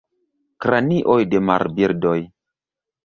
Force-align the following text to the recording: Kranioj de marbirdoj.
Kranioj 0.65 1.19
de 1.35 1.43
marbirdoj. 1.51 2.17